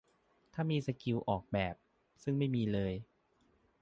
[0.53, 1.75] ถ้ามีสกิลออกแบบ
[2.23, 2.93] ซึ่งไม่มีเลย